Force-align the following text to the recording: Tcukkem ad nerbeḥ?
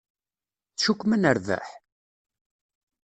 Tcukkem 0.75 1.11
ad 1.15 1.19
nerbeḥ? 1.21 1.67